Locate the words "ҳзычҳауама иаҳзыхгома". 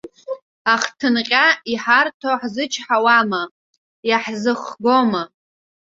2.39-5.23